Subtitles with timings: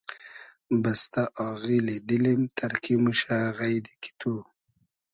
[0.81, 4.33] بستۂ آغیلی دیلیم تئرکی موشۂ غݷدی کی تو